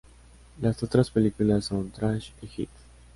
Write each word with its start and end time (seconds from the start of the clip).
Las 0.59 0.81
otras 0.81 1.11
películas 1.11 1.65
son:"Trash" 1.65 2.31
y 2.41 2.47
"Heat". 2.47 2.69